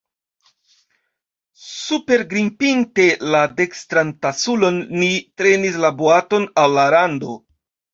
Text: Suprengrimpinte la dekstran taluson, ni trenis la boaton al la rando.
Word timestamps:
Suprengrimpinte 1.65 3.07
la 3.37 3.43
dekstran 3.63 4.17
taluson, 4.25 4.83
ni 4.99 5.15
trenis 5.39 5.83
la 5.89 5.97
boaton 6.05 6.55
al 6.67 6.79
la 6.83 6.93
rando. 7.01 7.43